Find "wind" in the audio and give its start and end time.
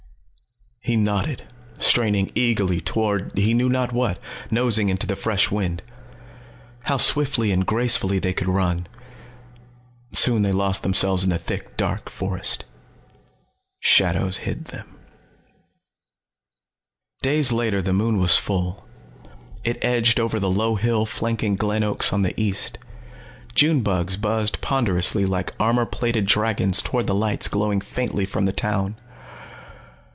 5.51-5.83